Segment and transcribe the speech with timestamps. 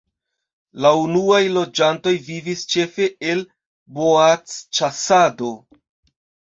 [0.85, 3.45] La unuaj loĝantoj vivis ĉefe el
[4.01, 5.57] boacĉasado.